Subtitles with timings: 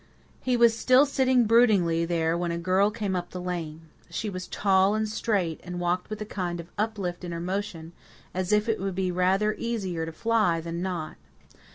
[0.41, 3.81] He was still sitting broodingly there when a girl came up the lane.
[4.09, 7.91] She was tall and straight, and walked with a kind of uplift in her motion,
[8.33, 11.17] as if it would be rather easier to fly than not.